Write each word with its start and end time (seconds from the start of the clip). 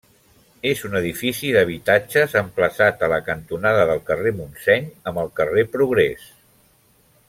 És 0.69 0.79
un 0.87 0.95
edifici 0.99 1.51
d'habitatges 1.57 2.33
emplaçat 2.41 3.05
a 3.07 3.11
la 3.15 3.21
cantonada 3.29 3.87
del 3.93 4.05
carrer 4.11 4.35
Montseny 4.43 4.91
amb 5.13 5.25
el 5.27 5.35
carrer 5.43 5.71
Progrés. 5.79 6.31